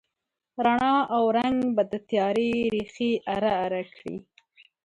رڼا 0.65 0.95
او 1.15 1.23
رنګ 1.37 1.59
به 1.75 1.83
د 1.91 1.93
تیارې 2.09 2.51
ریښې 2.73 3.11
اره، 3.35 3.51
اره 3.65 3.81
کړي 3.93 4.15